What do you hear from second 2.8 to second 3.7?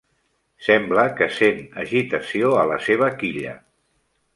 seva quilla.